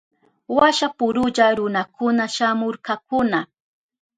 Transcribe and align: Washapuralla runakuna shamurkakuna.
Washapuralla 0.57 1.45
runakuna 1.59 2.23
shamurkakuna. 2.35 3.39